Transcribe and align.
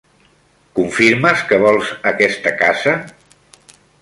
Confirmes 0.79 1.43
que 1.51 1.59
vols 1.65 1.93
aquesta 2.13 2.55
casa? 2.63 2.97